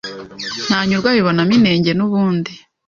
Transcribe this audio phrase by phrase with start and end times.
[0.67, 2.51] ntanyurwa abibonamo inenge nubundi